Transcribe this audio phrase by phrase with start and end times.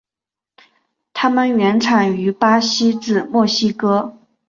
[1.13, 4.17] 它们原产于巴西至墨西哥。